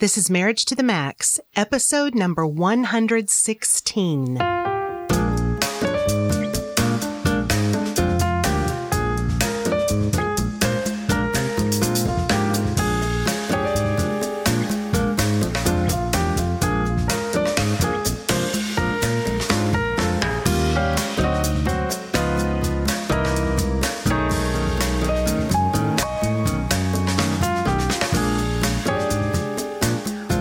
[0.00, 4.38] This is Marriage to the Max, episode number 116.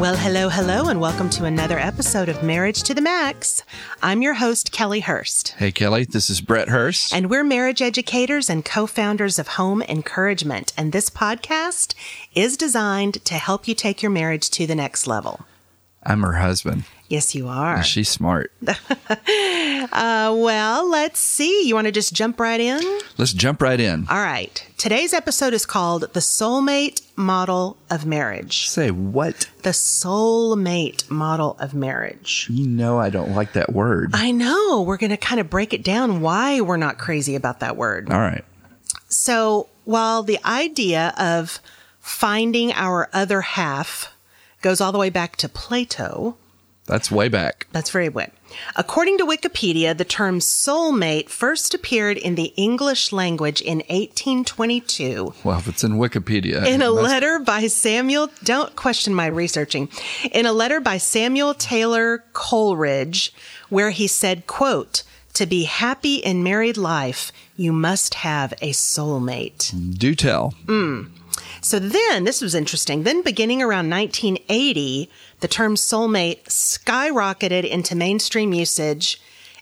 [0.03, 3.63] Well, hello, hello, and welcome to another episode of Marriage to the Max.
[4.01, 7.13] I'm your host, Kellie Hurst, Hey, Kellie, this is Brett Hurst.
[7.13, 10.73] and we're marriage educators and co founders of Home Encouragement.
[10.75, 11.93] And this podcast
[12.35, 15.45] is designed to help you take your marriage to the next level.
[16.05, 16.83] I'm her husband.
[17.13, 17.83] Yes, you are.
[17.83, 18.51] She's smart.
[19.91, 21.67] Uh, well, let's see.
[21.67, 22.81] You want to just jump right in?
[23.17, 24.07] Let's jump right in.
[24.09, 24.65] All right.
[24.77, 28.69] Today's episode is called The Soulmate Model of Marriage.
[28.69, 29.49] Say what?
[29.61, 32.47] The Soulmate Model of Marriage.
[32.49, 34.11] You know I don't like that word.
[34.13, 34.81] I know.
[34.81, 38.09] We're going to kind of break it down why we're not crazy about that word.
[38.09, 38.45] All right.
[39.09, 41.59] So, while the idea of
[41.99, 44.11] finding our other half
[44.61, 46.37] goes all the way back to Plato,
[46.85, 47.67] That's way back.
[47.71, 48.33] that's very wet.
[48.75, 55.59] According to Wikipedia, the term soulmate first appeared in the English language in 1822 Well,
[55.59, 56.65] if it's in Wikipedia.
[56.65, 59.89] in a must- letter by Samuel, don't question my researching,
[60.31, 63.33] in a letter by Samuel Taylor Coleridge,
[63.69, 65.03] where he said, quote,
[65.33, 69.71] to be happy in married life, you must have a soulmate.
[69.97, 70.53] Do tell.
[70.65, 71.09] Mm.
[71.63, 73.03] So then, this was interesting.
[73.03, 79.21] Then, beginning around 1980, the term soulmate skyrocketed into mainstream usage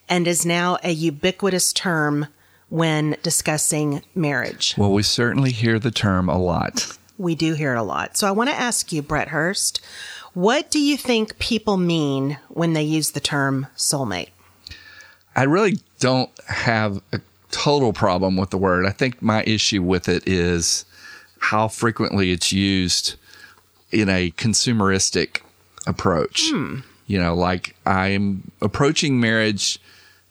[0.10, 2.28] and is now a ubiquitous term
[2.70, 4.74] when discussing marriage.
[4.78, 6.98] Well, we certainly hear the term a lot.
[7.20, 8.18] We do hear it a lot.
[8.18, 9.80] So I want to ask you, Brett Hurst,
[10.34, 14.30] what do you think people mean when they use the term soulmate?
[15.36, 18.88] I really don't have a total problem with the word.
[18.88, 20.86] I think my issue with it is
[21.42, 23.16] how frequently it's used
[23.92, 25.42] in a consumeristic
[25.86, 26.50] approach.
[26.50, 26.80] Hmm.
[27.08, 29.80] You know, like I'm approaching marriage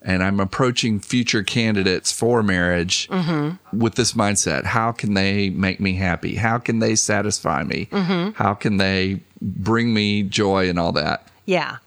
[0.02, 3.78] and I'm approaching future candidates for marriage mm-hmm.
[3.78, 4.64] with this mindset.
[4.64, 6.36] How can they make me happy?
[6.36, 7.86] How can they satisfy me?
[7.90, 8.30] Mm-hmm.
[8.42, 11.28] How can they bring me joy and all that?
[11.44, 11.78] Yeah.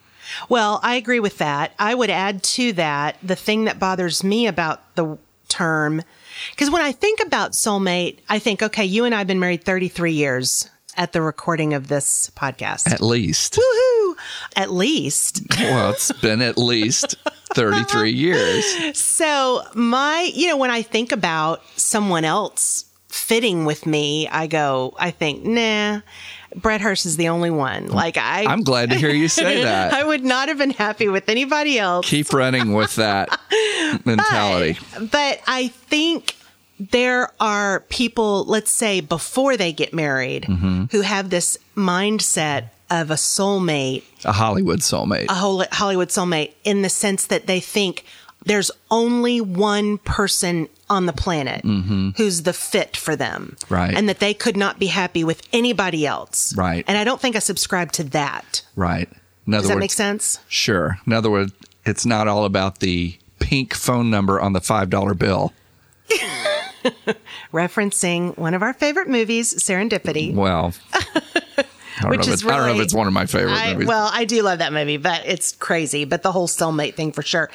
[0.47, 1.73] Well, I agree with that.
[1.79, 5.17] I would add to that the thing that bothers me about the
[5.47, 6.03] term,
[6.51, 9.63] because when I think about soulmate, I think, okay, you and I have been married
[9.63, 12.91] 33 years at the recording of this podcast.
[12.91, 13.53] At least.
[13.59, 14.15] Woohoo!
[14.55, 15.41] At least.
[15.59, 17.15] well, it's been at least
[17.53, 18.97] 33 years.
[18.97, 24.93] So, my, you know, when I think about someone else fitting with me, I go,
[24.97, 26.01] I think, nah,
[26.55, 27.87] Brett Hurst is the only one.
[27.87, 28.45] Like, I.
[28.45, 29.93] I'm glad to hear you say that.
[29.93, 32.07] I would not have been happy with anybody else.
[32.09, 33.39] Keep running with that
[34.05, 34.79] mentality.
[34.99, 36.35] But I think
[36.79, 40.85] there are people, let's say before they get married, Mm-hmm.
[40.91, 45.25] who have this mindset of a soulmate, A Hollywood soulmate.
[45.29, 45.33] a
[45.75, 48.05] Hollywood soulmate, in the sense that they think
[48.45, 51.63] there's only one person on the planet
[52.17, 53.55] who's the fit for them.
[53.59, 53.73] Mm-hmm.
[53.73, 53.95] Right.
[53.95, 56.55] And that they could not be happy with anybody else.
[56.55, 56.83] Right.
[56.87, 58.61] And I don't think I subscribe to that.
[58.75, 59.09] right.
[59.45, 60.39] In other Does that make sense?
[60.47, 60.97] sure.
[61.05, 61.51] In other words,
[61.85, 65.51] it's not all about the pink phone number on the $5 bill.
[67.53, 70.33] Referencing one of our favorite movies, Serendipity.
[70.33, 70.73] Well,
[71.97, 73.25] I don't, Which know, if is it's, I don't know if it's one of my
[73.25, 73.87] favorite I, movies.
[73.87, 76.05] well, I do love that movie, but it's crazy.
[76.05, 77.49] But the whole soulmate thing for sure.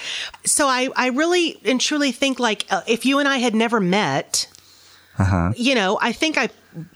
[0.45, 3.81] So I, I really and truly think like uh, if you and I had never
[3.81, 4.47] met,
[5.19, 5.53] Uh-huh.
[5.57, 6.51] you know, I think I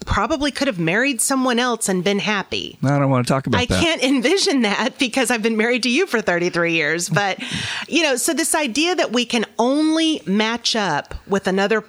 [0.07, 2.79] probably could have married someone else and been happy.
[2.85, 3.83] I don't want to talk about I that.
[3.83, 7.09] can't envision that because I've been married to you for 33 years.
[7.09, 7.43] But,
[7.89, 11.83] you know, so this idea that we can only match up with another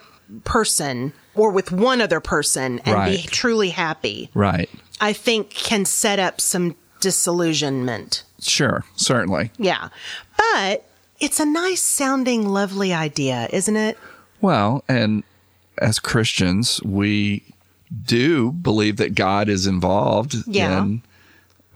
[0.43, 4.69] person or with one other person and be truly happy, Right.
[5.01, 8.23] I think can set up some disillusionment.
[8.39, 8.83] Sure.
[8.95, 9.51] Certainly.
[9.57, 9.89] Yeah.
[10.38, 10.85] But
[11.19, 13.97] it's a nice sounding, lovely idea, isn't it?
[14.41, 15.23] Well, and
[15.79, 17.44] as Christians, we
[18.06, 20.79] do believe that God is involved Yeah.
[20.83, 21.01] in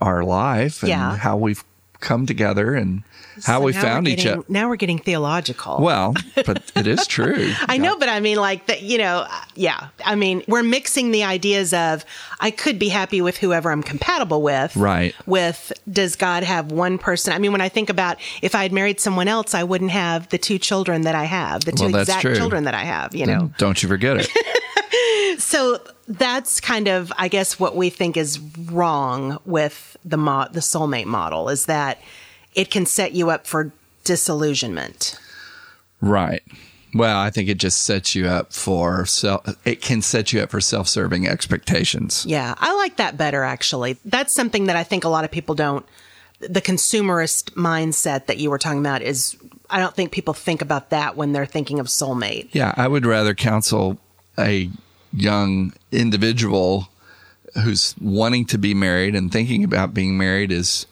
[0.01, 1.17] our life and Yeah.
[1.17, 1.63] how we've
[1.99, 3.03] come together and
[3.45, 4.43] how So we found we're each other.
[4.47, 5.77] Now we're getting theological.
[5.79, 6.13] Well,
[6.45, 7.53] but it is true.
[7.67, 9.87] I know, but I mean, like that, you know, uh, yeah.
[10.05, 12.05] I mean, we're mixing the ideas of
[12.39, 14.75] I could be happy with whoever I'm compatible with.
[14.75, 15.15] Right.
[15.25, 17.33] With does God have one person?
[17.33, 20.29] I mean, when I think about if I had married someone else, I wouldn't have
[20.29, 22.35] the two children that I have, the two Well, exact true.
[22.35, 23.51] children that I have, you know.
[23.57, 25.39] Don't you forget it.
[25.39, 28.39] so that's kind of, I guess, what we think is
[28.71, 31.99] wrong with the mo- the soulmate model is that
[32.57, 33.71] it can set you up for
[34.03, 35.17] disillusionment.
[36.01, 36.43] Right.
[36.93, 39.45] Well, I think it just sets you up for self.
[39.65, 42.25] It can set you up for self-serving expectations.
[42.25, 43.97] Yeah, I like that better actually.
[44.03, 45.85] That's something that I think a lot of people don't.
[46.39, 49.37] The consumerist mindset that you were talking about is,
[49.69, 52.49] I don't think people think about that when they're thinking of soulmate.
[52.53, 53.97] Yeah, I would rather counsel
[54.39, 54.69] a
[55.13, 56.89] young individual
[57.63, 60.85] who's wanting to be married and thinking about being married is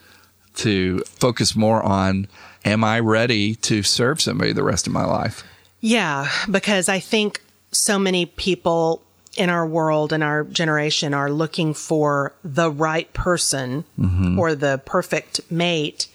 [0.57, 2.27] to focus more on
[2.63, 5.43] am I ready to serve somebody the rest of my life?
[5.81, 7.41] Yeah, because I think
[7.71, 9.03] so many people
[9.37, 14.39] in our world and our generation are looking for the right person mm-hmm.
[14.39, 16.07] or the perfect mate.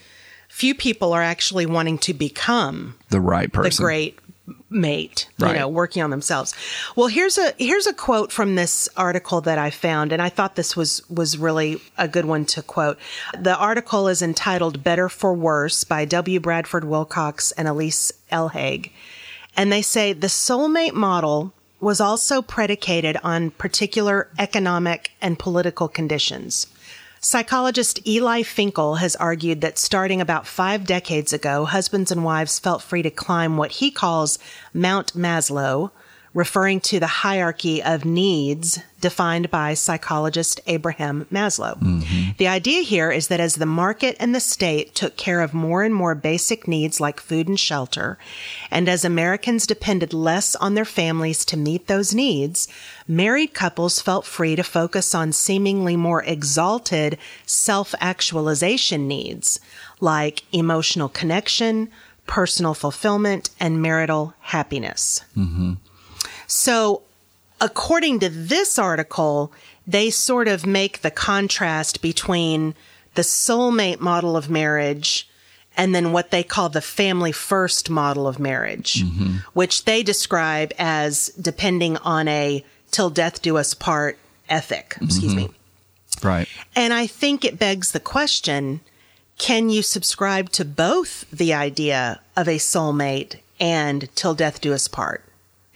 [0.48, 4.18] Few people are actually wanting to become The right person, the great
[4.70, 5.52] mate, Right.
[5.52, 6.54] you know, working on themselves.
[6.96, 10.54] Well, here's a here's a quote from this article that I found and I thought
[10.56, 12.98] this was was really a good one to quote.
[13.38, 16.38] The article is entitled Better for Worse by W.
[16.40, 18.90] Bradford Wilcox and Alysse ElHage.
[19.56, 26.66] And they say the soulmate model was also predicated on particular economic and political conditions.
[27.22, 32.80] Psychologist Eli Finkel has argued that starting about five decades ago, husbands and wives felt
[32.80, 34.38] free to climb what he calls
[34.72, 35.90] Mount Maslow,
[36.32, 41.76] referring to the hierarchy of needs defined by psychologist Abraham Maslow.
[41.80, 42.30] Mm-hmm.
[42.36, 45.82] The idea here is that as the market and the state took care of more
[45.82, 48.18] and more basic needs like food and shelter,
[48.70, 52.68] and as Americans depended less on their families to meet those needs,
[53.08, 59.58] married couples felt free to focus on seemingly more exalted self actualization needs
[60.00, 61.90] like emotional connection,
[62.26, 65.22] personal fulfillment, and marital happiness.
[65.36, 65.74] Mm-hmm.
[66.50, 67.02] So,
[67.60, 69.52] according to this article,
[69.86, 72.74] they sort of make the contrast between
[73.14, 75.28] the soulmate model of marriage
[75.76, 79.36] and then what they call the family first model of marriage, mm-hmm.
[79.52, 84.18] which they describe as depending on a till death do us part
[84.48, 84.96] ethic.
[85.00, 85.52] Excuse mm-hmm.
[85.52, 85.54] me.
[86.20, 86.48] Right.
[86.74, 88.80] And I think it begs the question
[89.38, 94.88] can you subscribe to both the idea of a soulmate and till death do us
[94.88, 95.24] part?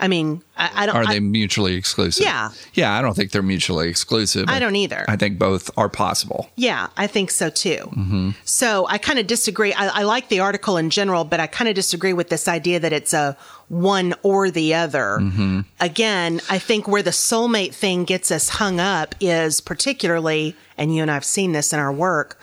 [0.01, 0.97] I mean, I, I don't.
[0.97, 2.25] Are I- they mutually exclusive?
[2.25, 2.51] Yeah.
[2.75, 4.47] Yeah, I don't think they're mutually exclusive.
[4.49, 5.05] I don't either.
[5.09, 6.51] I think both are possible.
[6.57, 7.91] Yeah, I think so too.
[7.97, 8.31] Mm-hmm.
[8.45, 9.73] So I kind of disagree.
[9.73, 12.81] I, I like the article in general, but I kind of disagree with this idea
[12.81, 13.37] that it's a
[13.69, 15.19] one or the other.
[15.21, 15.61] Mm-hmm.
[15.81, 21.03] Again, I think where the soulmate thing gets us hung up is particularly, and you
[21.03, 22.39] and I've seen this in our work,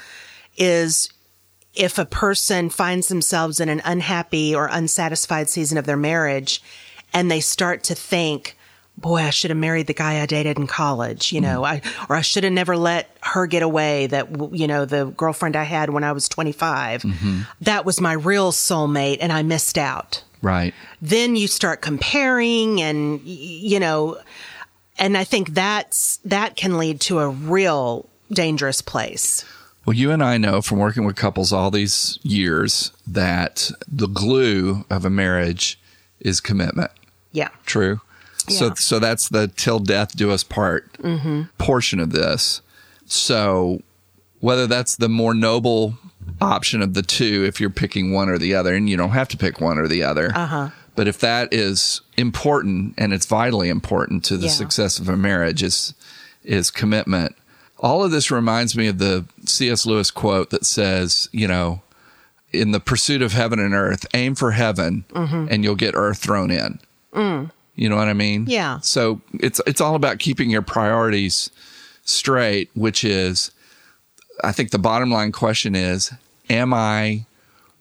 [0.58, 1.10] is
[1.74, 6.62] if a person finds themselves in an unhappy or unsatisfied season of their marriage
[7.14, 8.58] and they start to think,
[8.98, 11.88] boy, I should have married the guy I dated in college, you know, mm-hmm.
[11.88, 15.56] I, or I should have never let her get away that, you know, the girlfriend
[15.56, 17.04] I had when I was 25.
[17.04, 17.42] Mm-hmm.
[17.62, 20.24] That was my real soulmate and I missed out.
[20.42, 20.74] Right.
[21.02, 24.18] Then you start comparing and, you know,
[24.98, 29.46] and I think that's, that can lead to a real dangerous place.
[29.86, 34.86] Well, you and I know from working with couples all these years that the glue
[34.92, 35.80] of a marriage
[36.20, 36.92] is commitment.
[37.32, 37.50] Yeah.
[37.66, 38.02] True.
[38.50, 38.74] So, Yeah.
[38.76, 40.90] so that's the till death do us part
[41.58, 42.62] portion of this.
[43.06, 43.82] So,
[44.40, 45.98] whether that's the more noble
[46.40, 49.28] option of the two, if you're picking one or the other, and you don't have
[49.30, 50.32] to pick one or the other.
[50.36, 50.70] Uh-huh.
[50.96, 54.54] But if that is important and it's vitally important to the Yeah.
[54.54, 55.94] success of a marriage, is
[56.44, 57.36] is commitment.
[57.80, 59.86] All of this reminds me of the C.S.
[59.86, 61.82] Lewis quote that says, you know,
[62.52, 66.50] in the pursuit of heaven and earth, aim for heaven and you'll get earth thrown
[66.50, 66.80] in.
[67.14, 68.46] You know what I mean?
[68.48, 68.80] Yeah.
[68.82, 71.50] So it's it's all about keeping your priorities
[72.04, 73.52] straight, which is
[74.44, 76.12] I think the bottom line question is
[76.50, 77.26] am I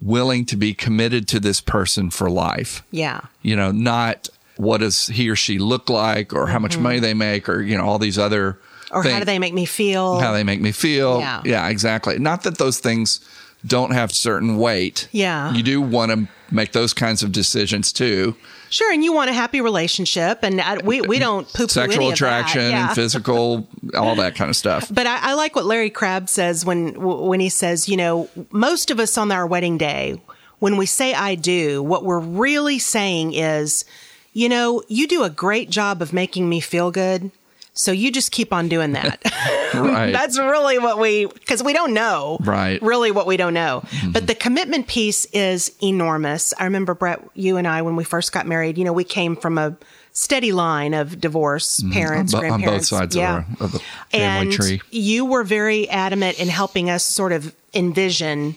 [0.01, 2.83] willing to be committed to this person for life?
[2.91, 3.21] Yeah.
[3.43, 7.15] You know, not what does he or she look like or how much money they
[7.15, 8.59] make or you know all these other
[8.91, 9.09] Mm-hmm.
[9.09, 10.19] Or how do they make me feel?
[10.19, 11.21] how they make me feel.
[11.21, 11.43] Yeah.
[11.45, 12.19] Yeah, exactly.
[12.19, 13.21] Not that those things
[13.67, 15.09] don't have certain weight.
[15.13, 15.53] Yeah.
[15.53, 18.35] You do want to make those kinds of decisions too.
[18.71, 22.11] Sure, and you want a happy relationship, and I, we we don't poo poo Sexual
[22.11, 22.87] attraction Yeah.
[22.87, 24.89] and physical, all that kind of stuff.
[24.93, 28.91] But I, I like what Larry Crabb says when when he says, you know, most
[28.93, 30.21] of us on our wedding day,
[30.61, 33.85] when we say "I do," what we're really saying is,
[34.33, 37.33] you know, you do a great job of making me feel good.
[37.81, 39.23] So you just keep on doing that.
[39.73, 40.11] Right.
[40.13, 42.39] That's really what we, because we don't know.
[42.41, 42.83] Right.
[42.83, 43.85] Really what we don't know.
[44.09, 46.53] But the commitment piece is enormous.
[46.59, 49.37] I remember, Brett, you and I, when we first got married, you know, we came
[49.37, 49.77] from a
[50.13, 52.47] steady line of divorce, parents, Mm-hmm.
[52.47, 53.45] on, on both sides yeah.
[53.45, 54.81] of, the, of the family and tree.
[54.91, 58.57] you were very adamant in helping us sort of envision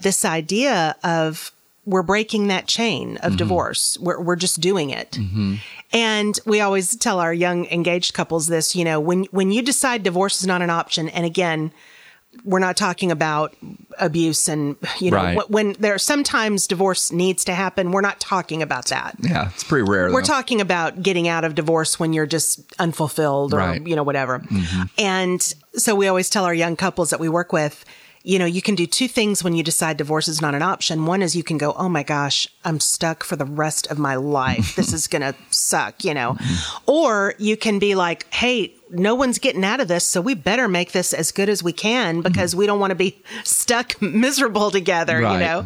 [0.00, 1.52] this idea of
[1.90, 3.26] we're breaking that chain Mm-hmm.
[3.26, 3.98] of divorce.
[4.00, 5.18] We're, we're just doing it.
[5.92, 10.02] And we always tell our young engaged couples this, you know, when, when you decide
[10.02, 11.72] divorce is not an option, and again,
[12.44, 13.56] we're not talking about
[13.98, 15.50] abuse and, you know, Right.
[15.50, 19.16] when there sometimes divorce needs to happen, we're not talking about that.
[19.20, 20.12] Yeah, it's pretty rare.
[20.12, 23.84] We're talking about getting out of divorce when you're just unfulfilled or, Right.
[23.84, 24.44] you know, whatever.
[24.96, 25.42] And
[25.74, 27.84] so we always tell our young couples that we work with,
[28.22, 31.06] you know, you can do two things when you decide divorce is not an option.
[31.06, 34.16] One is you can go, oh my gosh, I'm stuck for the rest of my
[34.16, 34.76] life.
[34.76, 36.36] This is going to suck, you know.
[36.86, 40.66] Or you can be like, hey, no one's getting out of this, so we better
[40.66, 44.72] make this as good as we can because we don't want to be stuck miserable
[44.72, 45.34] together, Right.
[45.34, 45.64] you know.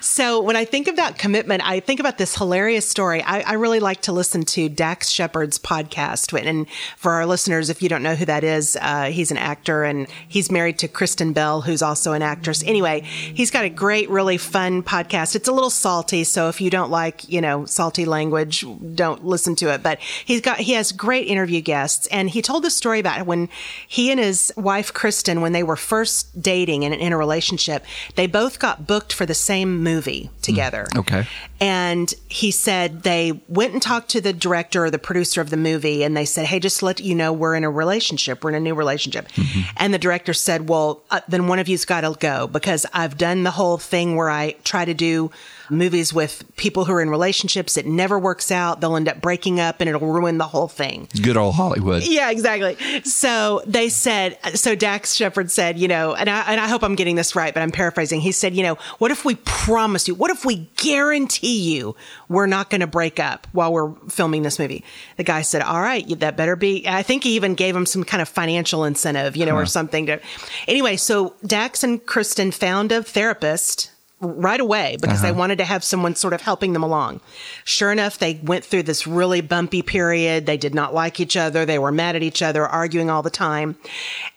[0.00, 3.22] So when I think about commitment, I think about this hilarious story.
[3.22, 6.32] I, I really like to listen to Dax Shepard's podcast.
[6.46, 9.82] And for our listeners, if you don't know who that is, uh, he's an actor
[9.82, 12.62] and he's married to Kristen Bell, who's also an actress.
[12.64, 15.34] Anyway, he's got a great, really fun podcast.
[15.34, 19.56] It's a little salty, so if you don't like, you know, salty language, don't listen
[19.56, 19.82] to it.
[19.82, 23.48] But he's got he has great interview guests, and he told the story about when
[23.86, 27.84] he and his wife Kristen, when they were first dating and in a relationship,
[28.16, 30.86] they both got booked for the same movie together.
[30.96, 31.26] okay.
[31.62, 35.58] And he said they went and talked to the director or the producer of the
[35.58, 38.42] movie and they said, Hey, just to let you know, we're in a relationship.
[38.42, 39.28] We're in a new relationship.
[39.76, 43.18] And the director said, Well, uh, then one of you's got to go because I've
[43.18, 45.30] done the whole thing where I try to do
[45.68, 46.19] movies with
[46.56, 47.76] people who are in relationships.
[47.76, 48.80] It never works out.
[48.80, 51.08] They'll end up breaking up and it'll ruin the whole thing.
[51.22, 52.02] Good old Hollywood.
[52.02, 52.76] Yeah, exactly.
[53.04, 56.94] So they said, so Dax Shepard said, you know, and I, and I hope I'm
[56.94, 58.20] getting this right, but I'm paraphrasing.
[58.20, 61.96] He said, you know, what if we promise you, what if we guarantee you
[62.28, 64.84] we're not going to break up while we're filming this movie?
[65.16, 66.86] The guy said, all right, that better be.
[66.86, 70.06] I think he even gave him some kind of financial incentive, you know, or something
[70.06, 70.20] to.
[70.68, 75.38] Anyway, so Dax and Kristen found a therapist right away because they uh-huh.
[75.38, 77.20] wanted to have someone sort of helping them along.
[77.64, 80.46] Sure enough, they went through this really bumpy period.
[80.46, 81.64] They did not like each other.
[81.64, 83.76] They were mad at each other, arguing all the time.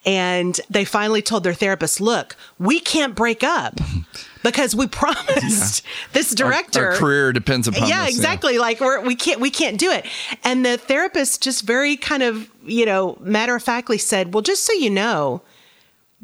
[0.06, 3.80] And they finally told their therapist, look, we can't break up
[4.44, 8.58] because we promised this director Our, career depends upon yeah, this, exactly.
[8.58, 10.06] Like we're, we can't we can't do it.
[10.44, 14.64] And the therapist just very kind of you know matter of factly said, "Well, just
[14.64, 15.42] so you know."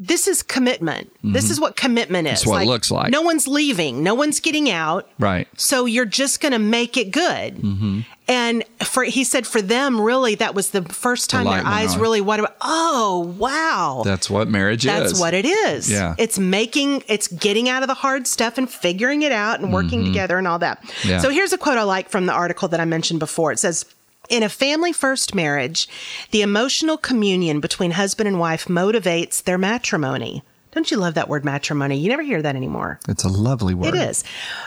[0.02, 1.12] This is commitment.
[1.22, 2.40] This is what commitment is.
[2.40, 3.10] That's what it looks like.
[3.10, 4.02] No one's leaving.
[4.02, 5.06] No one's getting out.
[5.18, 5.46] Right.
[5.60, 7.56] So you're just going to make it good.
[7.56, 8.00] Mm-hmm.
[8.26, 11.96] And for he said for them, really, that was the first time light their eyes
[11.96, 12.00] on.
[12.00, 12.56] really what?
[12.62, 15.10] Oh wow, That's what marriage that's is.
[15.12, 15.90] That's what it is.
[15.90, 16.14] Yeah.
[16.16, 20.04] It's making, it's getting out of the hard stuff and figuring it out and working
[20.04, 20.80] together and all that.
[20.80, 21.08] Mm-hmm.
[21.08, 21.18] Yeah.
[21.18, 23.50] So here's a quote I like from the article that I mentioned before.
[23.52, 23.84] It says,
[24.30, 25.88] in a family first marriage,
[26.30, 30.42] the emotional communion between husband and wife motivates their matrimony.
[30.72, 31.98] Don't you love that word matrimony?
[31.98, 33.00] You never hear that anymore.
[33.08, 33.92] It's a lovely word.
[33.92, 34.22] It is.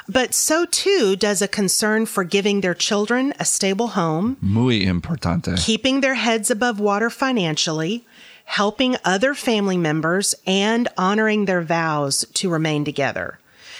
[0.10, 5.58] But so too does a concern for giving their children a stable home, Muy importante.
[5.66, 8.06] keeping their heads above water financially,
[8.44, 13.40] helping other family members, and honoring their vows to remain together.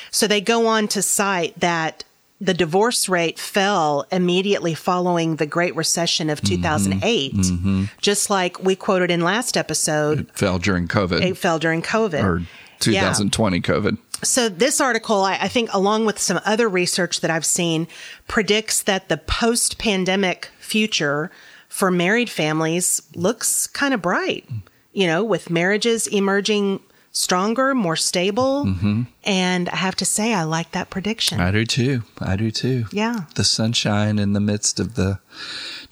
[0.10, 2.06] So they go on to cite that
[2.44, 6.56] the divorce rate fell immediately following the Great Recession of mm-hmm.
[6.56, 7.84] 2008, mm-hmm.
[8.02, 10.22] just like we quoted in last episode.
[10.22, 12.24] It fell during COVID It fell during COVID.
[12.24, 13.02] or Yeah.
[13.02, 13.98] 2020 COVID.
[14.24, 17.88] So this article, I, I think, along with some other research that I've seen,
[18.28, 21.32] predicts that the post-pandemic future
[21.70, 24.46] for married families looks kind of bright.
[24.92, 26.82] You know, with marriages emerging
[27.14, 29.04] stronger, more stable, mm-hmm.
[29.24, 31.40] and I have to say, I like that prediction.
[31.40, 32.04] I do too.
[32.20, 32.86] I do too.
[32.92, 33.22] Yeah.
[33.36, 35.20] The sunshine in the midst of the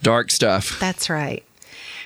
[0.01, 0.79] dark stuff.
[0.79, 1.43] That's right.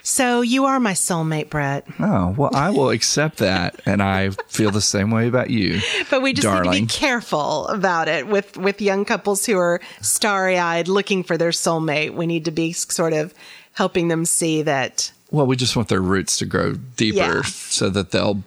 [0.03, 1.87] So you are my soulmate, Brett.
[1.99, 3.81] Oh, well, I will accept that.
[3.87, 5.81] And I feel the same way about you.
[6.11, 9.81] But we just need to be careful about it with with young couples who are
[10.01, 12.13] starry eyed looking for their soulmate.
[12.13, 13.33] We need to be sort of
[13.73, 15.11] helping them see that.
[15.31, 17.41] Well, we just want their roots to grow deeper Yeah.
[17.41, 18.43] so that they'll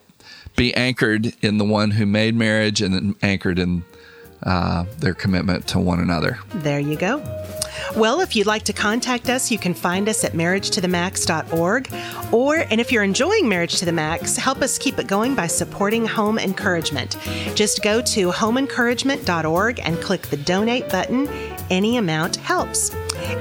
[0.58, 3.84] be anchored in the one who made marriage and anchored in
[4.42, 6.38] uh, their commitment to one another.
[6.56, 7.18] There you go.
[7.96, 11.92] Well, if you'd like to contact us, you can find us at marriagetothemax.org.
[12.32, 15.46] Or, and if you're enjoying Marriage to the Max, help us keep it going by
[15.46, 17.16] supporting Home Encouragement.
[17.54, 21.28] Just go to homeencouragement.org and click the donate button.
[21.70, 22.90] Any amount helps.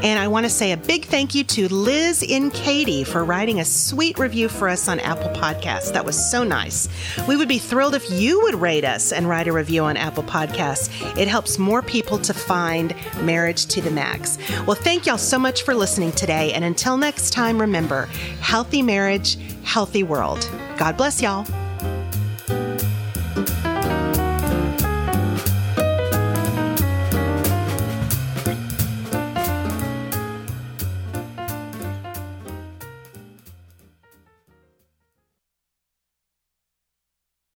[0.04, 3.60] And I want to say a big thank you to Liz in Katie for writing
[3.60, 5.94] a sweet review for us on Apple Podcasts.
[5.94, 6.88] That was so nice.
[7.28, 10.24] We would be thrilled if you would rate us and write a review on Apple
[10.24, 10.90] Podcasts.
[11.18, 14.38] It helps more people to find Marriage to the Max.
[14.66, 16.54] Well, thank y'all so much for listening today.
[16.54, 18.06] And until next time, remember
[18.42, 20.50] healthy marriage, healthy world.
[20.78, 21.46] God bless y'all.